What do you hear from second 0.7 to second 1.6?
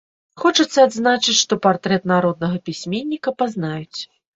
адзначыць, што